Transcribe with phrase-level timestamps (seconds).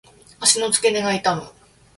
[0.39, 1.43] 足の付け根が痛む。